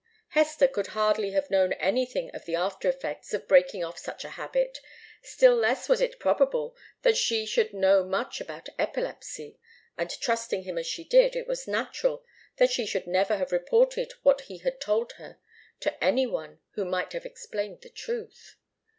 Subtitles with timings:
[0.29, 4.29] Hester could hardly have known anything of the after effects of breaking off such a
[4.31, 4.79] habit,
[5.21, 9.59] still less was it probable that she should know much about epilepsy,
[9.99, 12.25] and trusting him as she did, it was natural
[12.57, 15.37] that she should never have reported what he had told her
[15.81, 18.55] to any one who might have explained the truth.